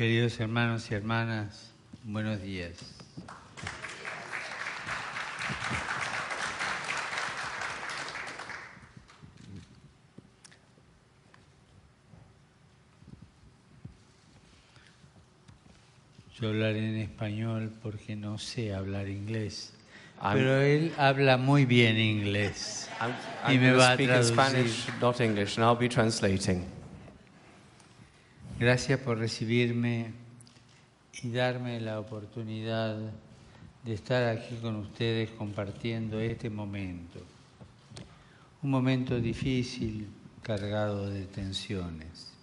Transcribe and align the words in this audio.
Queridos 0.00 0.40
hermanos 0.40 0.90
y 0.90 0.94
hermanas, 0.94 1.74
buenos 2.04 2.40
días. 2.40 2.72
Yo 16.40 16.48
hablaré 16.48 16.78
en 16.78 16.96
español 16.96 17.70
porque 17.82 18.16
no 18.16 18.38
sé 18.38 18.74
hablar 18.74 19.08
inglés. 19.08 19.74
I'm- 20.22 20.32
Pero 20.34 20.60
él 20.62 20.92
habla 20.96 21.36
muy 21.36 21.66
bien 21.66 21.98
inglés. 21.98 22.88
I'm, 23.00 23.10
Y 23.52 23.56
I'm 23.56 23.60
me 23.62 23.70
going 23.72 23.78
va 23.78 23.90
a 23.92 23.96
traducir. 23.96 24.34
Spanish, 24.34 24.88
not 25.00 25.20
English, 25.20 25.58
and 25.58 25.66
I'll 25.66 25.76
be 25.76 25.88
translating. 25.88 26.79
Gracias 28.60 29.00
por 29.00 29.16
recibirme 29.16 30.12
y 31.22 31.30
darme 31.30 31.80
la 31.80 31.98
oportunidad 31.98 32.94
de 33.82 33.94
estar 33.94 34.28
aquí 34.28 34.56
con 34.56 34.76
ustedes 34.76 35.30
compartiendo 35.30 36.20
este 36.20 36.50
momento. 36.50 37.20
Un 38.62 38.70
momento 38.70 39.18
difícil, 39.18 40.08
cargado 40.42 41.08
de 41.08 41.24
tensiones. 41.24 42.34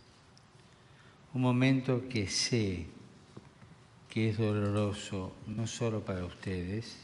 Un 1.35 1.43
momento 1.43 2.09
que 2.09 2.27
sé 2.27 2.87
que 4.09 4.29
es 4.29 4.39
doloroso 4.39 5.35
no 5.45 5.67
solo 5.67 6.03
para 6.03 6.25
ustedes, 6.25 6.97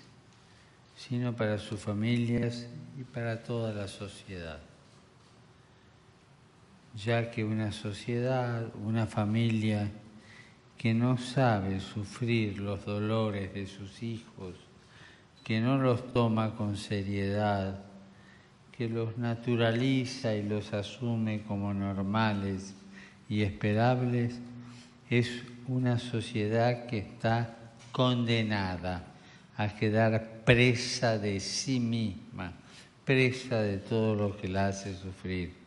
sino 0.97 1.35
para 1.35 1.59
sus 1.59 1.79
familias 1.79 2.65
y 2.99 3.03
para 3.03 3.43
toda 3.43 3.73
la 3.73 3.87
sociedad 3.87 4.72
ya 6.95 7.31
que 7.31 7.43
una 7.43 7.71
sociedad, 7.71 8.71
una 8.83 9.07
familia 9.07 9.89
que 10.77 10.93
no 10.93 11.17
sabe 11.17 11.79
sufrir 11.79 12.59
los 12.59 12.85
dolores 12.85 13.53
de 13.53 13.67
sus 13.67 14.03
hijos, 14.03 14.55
que 15.43 15.59
no 15.59 15.77
los 15.77 16.13
toma 16.13 16.55
con 16.55 16.77
seriedad, 16.77 17.83
que 18.77 18.89
los 18.89 19.17
naturaliza 19.17 20.35
y 20.35 20.43
los 20.43 20.73
asume 20.73 21.43
como 21.43 21.73
normales 21.73 22.75
y 23.29 23.41
esperables, 23.41 24.39
es 25.09 25.43
una 25.67 25.99
sociedad 25.99 26.85
que 26.85 26.99
está 26.99 27.55
condenada 27.91 29.05
a 29.55 29.69
quedar 29.75 30.43
presa 30.45 31.17
de 31.17 31.39
sí 31.39 31.79
misma, 31.79 32.53
presa 33.05 33.61
de 33.61 33.77
todo 33.77 34.15
lo 34.15 34.37
que 34.37 34.47
la 34.47 34.67
hace 34.67 34.95
sufrir. 34.95 35.62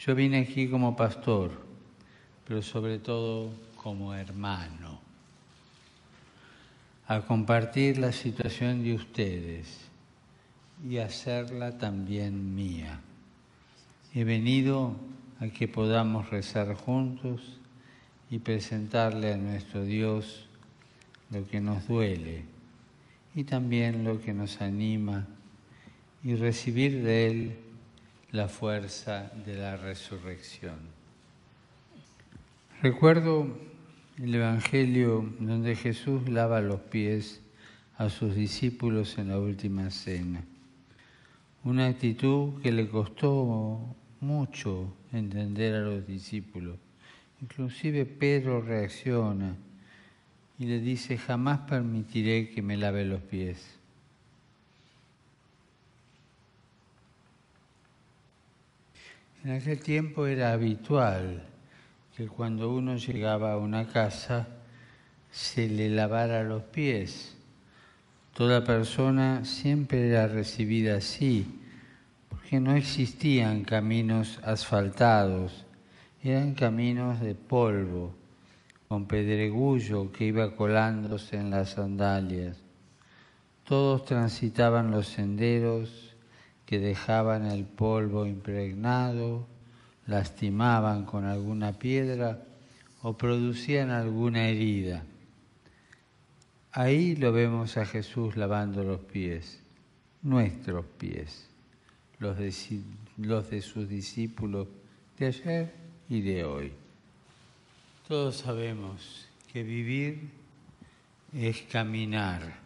Yo 0.00 0.14
vine 0.14 0.38
aquí 0.38 0.66
como 0.66 0.96
pastor, 0.96 1.50
pero 2.48 2.62
sobre 2.62 2.98
todo 2.98 3.52
como 3.76 4.14
hermano, 4.14 4.98
a 7.06 7.20
compartir 7.20 7.98
la 7.98 8.10
situación 8.10 8.82
de 8.82 8.94
ustedes 8.94 9.90
y 10.88 10.96
hacerla 10.96 11.76
también 11.76 12.54
mía. 12.54 12.98
He 14.14 14.24
venido 14.24 14.96
a 15.38 15.48
que 15.48 15.68
podamos 15.68 16.30
rezar 16.30 16.74
juntos 16.74 17.58
y 18.30 18.38
presentarle 18.38 19.34
a 19.34 19.36
nuestro 19.36 19.84
Dios 19.84 20.46
lo 21.30 21.46
que 21.46 21.60
nos 21.60 21.86
duele 21.86 22.44
y 23.34 23.44
también 23.44 24.04
lo 24.04 24.18
que 24.18 24.32
nos 24.32 24.62
anima 24.62 25.26
y 26.24 26.36
recibir 26.36 27.02
de 27.02 27.26
Él 27.26 27.56
la 28.32 28.48
fuerza 28.48 29.32
de 29.44 29.56
la 29.56 29.76
resurrección. 29.76 30.78
Recuerdo 32.80 33.58
el 34.18 34.34
Evangelio 34.34 35.34
donde 35.40 35.74
Jesús 35.74 36.28
lava 36.28 36.60
los 36.60 36.80
pies 36.80 37.42
a 37.96 38.08
sus 38.08 38.34
discípulos 38.34 39.18
en 39.18 39.30
la 39.30 39.38
última 39.38 39.90
cena. 39.90 40.44
Una 41.64 41.86
actitud 41.86 42.62
que 42.62 42.70
le 42.70 42.88
costó 42.88 43.96
mucho 44.20 44.94
entender 45.12 45.74
a 45.74 45.80
los 45.80 46.06
discípulos. 46.06 46.78
Inclusive 47.42 48.06
Pedro 48.06 48.62
reacciona 48.62 49.56
y 50.58 50.66
le 50.66 50.78
dice, 50.78 51.18
jamás 51.18 51.60
permitiré 51.60 52.50
que 52.50 52.62
me 52.62 52.76
lave 52.76 53.04
los 53.04 53.22
pies. 53.22 53.79
En 59.42 59.52
aquel 59.52 59.80
tiempo 59.80 60.26
era 60.26 60.52
habitual 60.52 61.42
que 62.14 62.26
cuando 62.28 62.74
uno 62.74 62.96
llegaba 62.96 63.52
a 63.52 63.56
una 63.56 63.86
casa 63.86 64.48
se 65.30 65.66
le 65.66 65.88
lavara 65.88 66.42
los 66.42 66.64
pies. 66.64 67.38
Toda 68.34 68.64
persona 68.64 69.46
siempre 69.46 70.08
era 70.08 70.28
recibida 70.28 70.96
así, 70.96 71.58
porque 72.28 72.60
no 72.60 72.74
existían 72.74 73.64
caminos 73.64 74.38
asfaltados, 74.44 75.64
eran 76.22 76.52
caminos 76.52 77.20
de 77.20 77.34
polvo, 77.34 78.14
con 78.88 79.06
pedregullo 79.06 80.12
que 80.12 80.26
iba 80.26 80.54
colándose 80.54 81.38
en 81.38 81.48
las 81.48 81.70
sandalias. 81.70 82.58
Todos 83.64 84.04
transitaban 84.04 84.90
los 84.90 85.06
senderos 85.06 86.09
que 86.70 86.78
dejaban 86.78 87.46
el 87.46 87.64
polvo 87.64 88.26
impregnado, 88.26 89.44
lastimaban 90.06 91.04
con 91.04 91.24
alguna 91.24 91.72
piedra 91.72 92.44
o 93.02 93.14
producían 93.14 93.90
alguna 93.90 94.46
herida. 94.48 95.02
Ahí 96.70 97.16
lo 97.16 97.32
vemos 97.32 97.76
a 97.76 97.84
Jesús 97.84 98.36
lavando 98.36 98.84
los 98.84 99.00
pies, 99.00 99.60
nuestros 100.22 100.86
pies, 100.96 101.48
los 102.20 102.38
de, 102.38 102.54
los 103.16 103.50
de 103.50 103.62
sus 103.62 103.88
discípulos 103.88 104.68
de 105.18 105.26
ayer 105.26 105.74
y 106.08 106.20
de 106.20 106.44
hoy. 106.44 106.72
Todos 108.06 108.36
sabemos 108.36 109.26
que 109.52 109.64
vivir 109.64 110.30
es 111.34 111.62
caminar. 111.62 112.60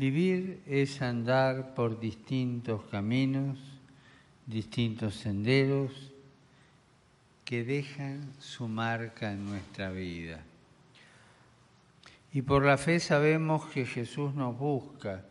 Vivir 0.00 0.62
es 0.66 1.02
andar 1.02 1.74
por 1.74 2.00
distintos 2.00 2.84
caminos, 2.84 3.58
distintos 4.46 5.14
senderos 5.14 5.92
que 7.44 7.64
dejan 7.64 8.32
su 8.38 8.66
marca 8.66 9.30
en 9.30 9.44
nuestra 9.44 9.90
vida. 9.90 10.40
Y 12.32 12.40
por 12.40 12.64
la 12.64 12.78
fe 12.78 12.98
sabemos 12.98 13.66
que 13.66 13.84
Jesús 13.84 14.34
nos 14.34 14.58
busca, 14.58 15.22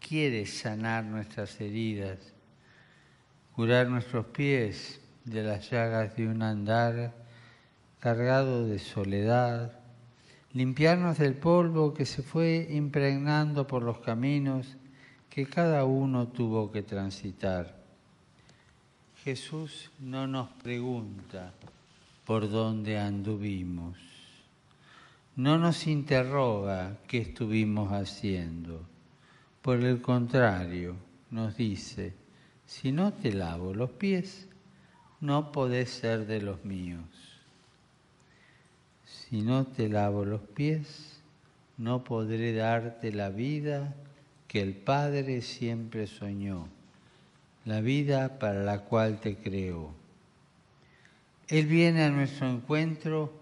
quiere 0.00 0.44
sanar 0.46 1.04
nuestras 1.04 1.60
heridas, 1.60 2.18
curar 3.54 3.86
nuestros 3.86 4.26
pies 4.26 5.00
de 5.24 5.44
las 5.44 5.70
llagas 5.70 6.16
de 6.16 6.26
un 6.26 6.42
andar 6.42 7.14
cargado 8.00 8.66
de 8.66 8.80
soledad, 8.80 9.77
limpiarnos 10.52 11.18
del 11.18 11.34
polvo 11.34 11.92
que 11.92 12.06
se 12.06 12.22
fue 12.22 12.66
impregnando 12.70 13.66
por 13.66 13.82
los 13.82 13.98
caminos 13.98 14.76
que 15.28 15.46
cada 15.46 15.84
uno 15.84 16.28
tuvo 16.28 16.72
que 16.72 16.82
transitar. 16.82 17.76
Jesús 19.22 19.90
no 19.98 20.26
nos 20.26 20.48
pregunta 20.48 21.52
por 22.24 22.50
dónde 22.50 22.98
anduvimos, 22.98 23.98
no 25.36 25.58
nos 25.58 25.86
interroga 25.86 26.96
qué 27.06 27.18
estuvimos 27.18 27.92
haciendo, 27.92 28.86
por 29.62 29.84
el 29.84 30.00
contrario, 30.00 30.96
nos 31.30 31.56
dice, 31.56 32.14
si 32.64 32.90
no 32.90 33.12
te 33.12 33.32
lavo 33.32 33.74
los 33.74 33.90
pies, 33.90 34.48
no 35.20 35.52
podés 35.52 35.90
ser 35.90 36.26
de 36.26 36.40
los 36.40 36.64
míos. 36.64 37.27
Si 39.28 39.42
no 39.42 39.66
te 39.66 39.90
lavo 39.90 40.24
los 40.24 40.40
pies, 40.40 41.20
no 41.76 42.02
podré 42.02 42.54
darte 42.54 43.12
la 43.12 43.28
vida 43.28 43.94
que 44.46 44.62
el 44.62 44.74
Padre 44.74 45.42
siempre 45.42 46.06
soñó, 46.06 46.68
la 47.66 47.82
vida 47.82 48.38
para 48.38 48.62
la 48.62 48.84
cual 48.84 49.20
te 49.20 49.36
creó. 49.36 49.92
Él 51.48 51.66
viene 51.66 52.04
a 52.04 52.10
nuestro 52.10 52.48
encuentro 52.48 53.32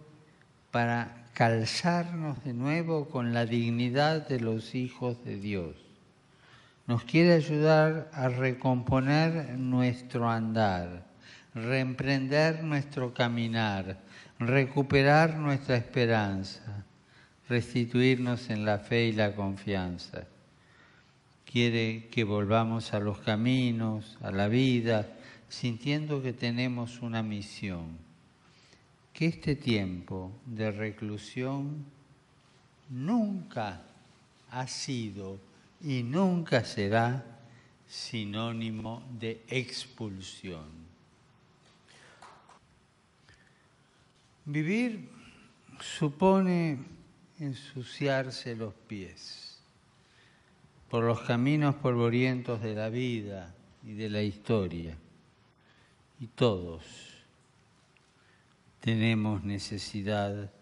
para 0.73 1.29
calzarnos 1.35 2.43
de 2.43 2.53
nuevo 2.53 3.09
con 3.09 3.33
la 3.33 3.47
dignidad 3.47 4.27
de 4.27 4.41
los 4.41 4.75
hijos 4.75 5.25
de 5.25 5.37
Dios. 5.37 5.77
Nos 6.89 7.05
quiere 7.05 7.35
ayudar 7.35 8.11
a 8.13 8.29
recomponer 8.29 9.57
nuestro 9.57 10.29
andar, 10.29 11.05
reemprender 11.55 12.65
nuestro 12.65 13.15
caminar, 13.15 13.99
recuperar 14.39 15.37
nuestra 15.37 15.77
esperanza, 15.77 16.85
restituirnos 17.49 18.51
en 18.51 18.65
la 18.65 18.79
fe 18.79 19.07
y 19.07 19.13
la 19.13 19.35
confianza. 19.35 20.27
Quiere 21.51 22.09
que 22.11 22.25
volvamos 22.25 22.93
a 22.93 23.01
los 23.01 23.19
caminos, 23.19 24.19
a 24.21 24.31
la 24.31 24.49
vida, 24.49 25.07
sintiendo 25.49 26.23
que 26.23 26.33
tenemos 26.33 27.01
una 27.01 27.23
misión, 27.23 27.97
que 29.13 29.27
este 29.27 29.57
tiempo 29.57 30.33
de 30.45 30.71
reclusión 30.71 31.87
nunca 32.91 33.83
ha 34.51 34.67
sido 34.67 35.39
y 35.83 36.03
nunca 36.03 36.65
será 36.65 37.25
sinónimo 37.87 39.03
de 39.19 39.43
expulsión. 39.49 40.86
Vivir 44.49 45.09
supone 45.81 46.79
ensuciarse 47.41 48.55
los 48.55 48.73
pies 48.75 49.61
por 50.89 51.03
los 51.03 51.21
caminos 51.23 51.75
polvorientos 51.75 52.63
de 52.63 52.77
la 52.77 52.89
vida 52.89 53.53
y 53.85 53.95
de 53.95 54.09
la 54.09 54.23
historia. 54.23 54.97
Y 56.21 56.29
todos 56.29 56.85
tenemos 58.79 59.43
necesidad 59.43 60.53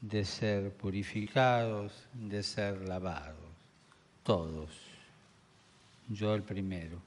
de 0.00 0.24
ser 0.24 0.72
purificados, 0.72 2.08
de 2.14 2.42
ser 2.42 2.88
lavados. 2.88 3.36
Todos. 4.22 4.70
Yo 6.08 6.34
el 6.34 6.42
primero. 6.42 7.02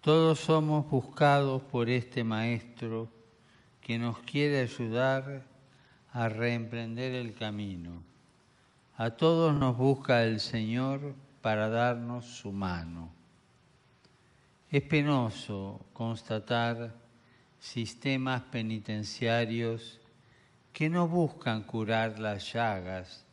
Todos 0.00 0.38
somos 0.38 0.88
buscados 0.88 1.62
por 1.62 1.90
este 1.90 2.22
Maestro 2.22 3.08
que 3.80 3.98
nos 3.98 4.18
quiere 4.20 4.60
ayudar 4.60 5.44
a 6.12 6.28
reemprender 6.28 7.14
el 7.14 7.34
camino. 7.34 8.02
A 8.96 9.10
todos 9.10 9.54
nos 9.54 9.76
busca 9.76 10.24
el 10.24 10.40
Señor 10.40 11.14
para 11.40 11.68
darnos 11.68 12.26
su 12.26 12.52
mano. 12.52 13.12
Es 14.70 14.82
penoso 14.82 15.84
constatar 15.92 16.94
sistemas 17.58 18.42
penitenciarios 18.42 20.00
que 20.72 20.88
no 20.88 21.08
buscan 21.08 21.62
curar 21.62 22.18
las 22.18 22.52
llagas, 22.52 23.24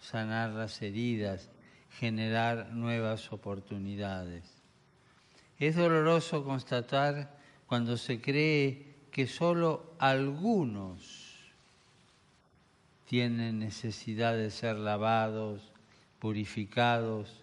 sanar 0.00 0.50
las 0.50 0.80
heridas, 0.82 1.50
generar 1.90 2.70
nuevas 2.70 3.32
oportunidades. 3.32 4.62
Es 5.58 5.76
doloroso 5.76 6.44
constatar 6.44 7.36
cuando 7.66 7.96
se 7.96 8.20
cree 8.20 8.89
que 9.10 9.26
solo 9.26 9.94
algunos 9.98 11.36
tienen 13.06 13.58
necesidad 13.58 14.36
de 14.36 14.50
ser 14.50 14.76
lavados, 14.76 15.72
purificados, 16.20 17.42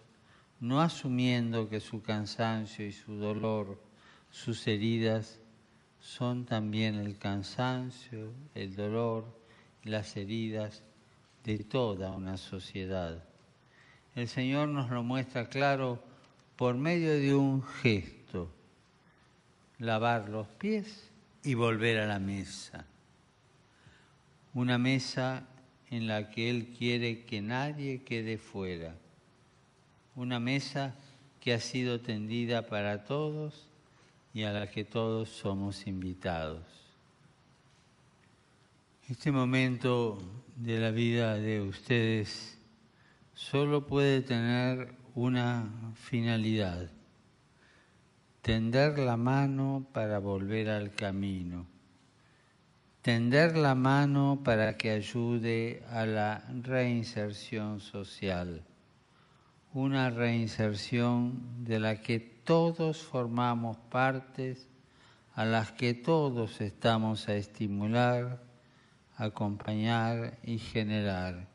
no 0.60 0.80
asumiendo 0.80 1.68
que 1.68 1.80
su 1.80 2.02
cansancio 2.02 2.86
y 2.86 2.92
su 2.92 3.16
dolor, 3.16 3.78
sus 4.30 4.66
heridas, 4.66 5.40
son 6.00 6.46
también 6.46 6.94
el 6.94 7.18
cansancio, 7.18 8.32
el 8.54 8.74
dolor 8.74 9.26
las 9.84 10.16
heridas 10.16 10.82
de 11.44 11.58
toda 11.58 12.12
una 12.12 12.36
sociedad. 12.36 13.24
El 14.14 14.28
Señor 14.28 14.68
nos 14.68 14.90
lo 14.90 15.02
muestra 15.02 15.48
claro 15.48 16.02
por 16.56 16.74
medio 16.76 17.12
de 17.12 17.34
un 17.34 17.62
gesto, 17.62 18.50
lavar 19.78 20.28
los 20.28 20.46
pies 20.48 21.07
y 21.48 21.54
volver 21.54 21.98
a 21.98 22.06
la 22.06 22.18
mesa. 22.18 22.84
Una 24.52 24.76
mesa 24.76 25.48
en 25.88 26.06
la 26.06 26.28
que 26.28 26.50
Él 26.50 26.74
quiere 26.76 27.24
que 27.24 27.40
nadie 27.40 28.02
quede 28.02 28.36
fuera. 28.36 28.94
Una 30.14 30.40
mesa 30.40 30.94
que 31.40 31.54
ha 31.54 31.58
sido 31.58 32.02
tendida 32.02 32.66
para 32.66 33.04
todos 33.04 33.66
y 34.34 34.42
a 34.42 34.52
la 34.52 34.70
que 34.70 34.84
todos 34.84 35.30
somos 35.30 35.86
invitados. 35.86 36.66
Este 39.08 39.32
momento 39.32 40.18
de 40.54 40.78
la 40.80 40.90
vida 40.90 41.36
de 41.36 41.62
ustedes 41.62 42.58
solo 43.32 43.86
puede 43.86 44.20
tener 44.20 44.92
una 45.14 45.94
finalidad, 45.94 46.90
tender 48.48 48.98
la 48.98 49.18
mano 49.18 49.86
para 49.92 50.20
volver 50.20 50.70
al 50.70 50.94
camino. 50.94 51.66
Tender 53.02 53.58
la 53.58 53.74
mano 53.74 54.40
para 54.42 54.78
que 54.78 54.90
ayude 54.90 55.82
a 55.90 56.06
la 56.06 56.42
reinserción 56.62 57.78
social, 57.80 58.64
una 59.74 60.08
reinserción 60.08 61.62
de 61.62 61.78
la 61.78 62.00
que 62.00 62.20
todos 62.20 63.02
formamos 63.02 63.76
partes, 63.90 64.66
a 65.34 65.44
las 65.44 65.72
que 65.72 65.92
todos 65.92 66.62
estamos 66.62 67.28
a 67.28 67.34
estimular, 67.34 68.42
acompañar 69.18 70.38
y 70.42 70.56
generar, 70.56 71.48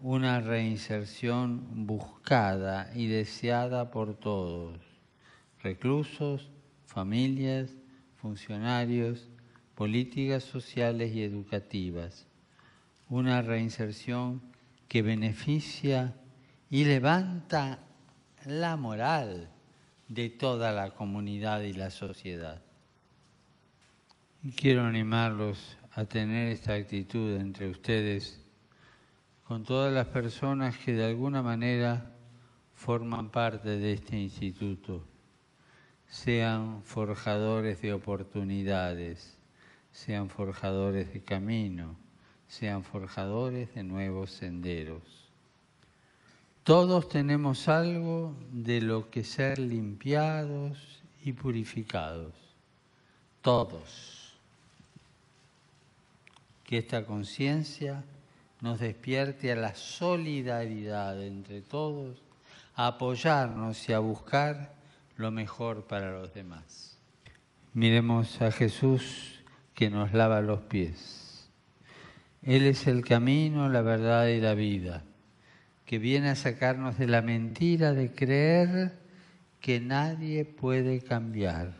una 0.00 0.40
reinserción 0.40 1.88
buscada 1.88 2.88
y 2.94 3.08
deseada 3.08 3.90
por 3.90 4.14
todos, 4.14 4.87
reclusos, 5.62 6.50
familias, 6.86 7.70
funcionarios, 8.16 9.28
políticas 9.74 10.44
sociales 10.44 11.14
y 11.14 11.22
educativas, 11.22 12.26
una 13.08 13.42
reinserción 13.42 14.42
que 14.88 15.02
beneficia 15.02 16.14
y 16.70 16.84
levanta 16.84 17.78
la 18.46 18.76
moral 18.76 19.48
de 20.08 20.30
toda 20.30 20.72
la 20.72 20.90
comunidad 20.90 21.62
y 21.62 21.74
la 21.74 21.90
sociedad. 21.90 22.62
Y 24.42 24.52
quiero 24.52 24.82
animarlos 24.82 25.76
a 25.92 26.04
tener 26.04 26.48
esta 26.48 26.74
actitud 26.74 27.36
entre 27.36 27.68
ustedes 27.68 28.40
con 29.44 29.64
todas 29.64 29.92
las 29.92 30.06
personas 30.06 30.76
que 30.78 30.92
de 30.92 31.06
alguna 31.06 31.42
manera 31.42 32.14
forman 32.74 33.30
parte 33.30 33.78
de 33.78 33.94
este 33.94 34.16
instituto, 34.16 35.04
sean 36.08 36.82
forjadores 36.84 37.82
de 37.82 37.92
oportunidades, 37.92 39.36
sean 39.92 40.30
forjadores 40.30 41.12
de 41.12 41.20
camino, 41.22 41.96
sean 42.48 42.82
forjadores 42.82 43.74
de 43.74 43.84
nuevos 43.84 44.30
senderos. 44.30 45.02
Todos 46.64 47.08
tenemos 47.08 47.68
algo 47.68 48.34
de 48.52 48.80
lo 48.80 49.10
que 49.10 49.24
ser 49.24 49.58
limpiados 49.58 51.02
y 51.24 51.32
purificados. 51.32 52.34
Todos. 53.40 54.36
Que 56.64 56.78
esta 56.78 57.06
conciencia 57.06 58.04
nos 58.60 58.80
despierte 58.80 59.52
a 59.52 59.56
la 59.56 59.74
solidaridad 59.74 61.22
entre 61.22 61.62
todos, 61.62 62.18
a 62.74 62.88
apoyarnos 62.88 63.88
y 63.88 63.92
a 63.92 64.00
buscar 64.00 64.77
lo 65.18 65.30
mejor 65.32 65.86
para 65.86 66.12
los 66.12 66.32
demás. 66.32 66.96
Miremos 67.74 68.40
a 68.40 68.50
Jesús 68.50 69.42
que 69.74 69.90
nos 69.90 70.14
lava 70.14 70.40
los 70.40 70.60
pies. 70.60 71.50
Él 72.42 72.64
es 72.64 72.86
el 72.86 73.04
camino, 73.04 73.68
la 73.68 73.82
verdad 73.82 74.28
y 74.28 74.40
la 74.40 74.54
vida, 74.54 75.02
que 75.84 75.98
viene 75.98 76.30
a 76.30 76.36
sacarnos 76.36 76.98
de 76.98 77.08
la 77.08 77.20
mentira 77.20 77.92
de 77.92 78.12
creer 78.12 78.92
que 79.60 79.80
nadie 79.80 80.44
puede 80.44 81.00
cambiar. 81.00 81.74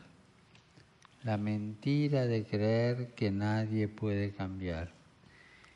La 1.22 1.36
mentira 1.36 2.26
de 2.26 2.44
creer 2.44 3.14
que 3.14 3.30
nadie 3.30 3.86
puede 3.86 4.32
cambiar. 4.32 4.90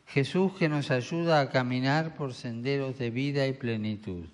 Jesús 0.07 0.53
que 0.55 0.69
nos 0.69 0.91
ayuda 0.91 1.41
a 1.41 1.51
caminar 1.51 2.17
por 2.17 2.35
senderos 2.35 2.99
de 2.99 3.11
vida 3.11 3.47
y 3.47 3.53
plenitud. 3.53 4.25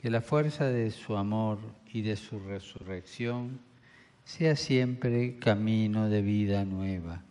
Que 0.00 0.10
la 0.10 0.20
fuerza 0.20 0.64
de 0.64 0.90
su 0.90 1.16
amor 1.16 1.58
y 1.92 2.02
de 2.02 2.16
su 2.16 2.38
resurrección 2.38 3.60
sea 4.24 4.56
siempre 4.56 5.36
camino 5.38 6.08
de 6.08 6.22
vida 6.22 6.64
nueva. 6.64 7.22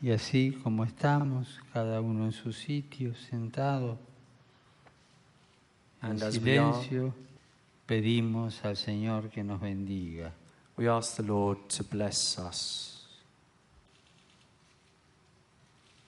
Y 0.00 0.10
así 0.10 0.52
como 0.62 0.84
estamos, 0.84 1.60
cada 1.72 2.00
uno 2.00 2.26
en 2.26 2.32
su 2.32 2.52
sitio, 2.52 3.14
sentado, 3.14 3.98
en 6.02 6.18
silencio, 6.30 7.14
pedimos 7.86 8.64
al 8.64 8.76
Señor 8.76 9.30
que 9.30 9.42
nos 9.42 9.60
bendiga. 9.60 10.32
We 10.76 10.88
ask 10.88 11.16
the 11.16 11.22
Lord 11.22 11.68
to 11.76 11.84
bless 11.90 12.38
us. 12.38 12.92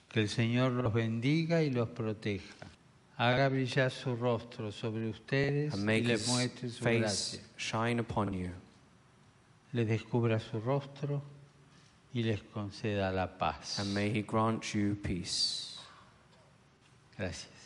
Que 0.07 0.21
el 0.21 0.29
Señor 0.29 0.71
los 0.71 0.93
bendiga 0.93 1.61
y 1.61 1.71
los 1.71 1.89
proteja. 1.89 2.68
Haga 3.19 3.49
brillar 3.49 3.91
su 3.91 4.15
rostro 4.15 4.71
sobre 4.71 5.09
ustedes 5.09 5.75
y 5.75 6.01
les 6.01 6.27
muestre 6.27 6.69
su 6.69 6.83
gracia. 6.83 7.41
Shine 7.57 7.99
upon 7.99 8.33
you 8.33 8.49
les 9.71 9.87
descubra 9.87 10.39
su 10.39 10.59
rostro 10.59 11.21
y 12.13 12.23
les 12.23 12.41
conceda 12.41 13.11
la 13.11 13.37
paz. 13.37 13.79
And 13.79 13.93
may 13.93 14.09
he 14.09 14.23
grant 14.23 14.63
you 14.73 14.95
peace. 14.95 15.77
Gracias. 17.17 17.58